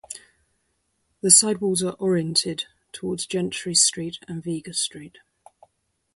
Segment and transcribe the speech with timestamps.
[1.21, 5.19] The side walls are oriented towards Gentry Street and Vega Street.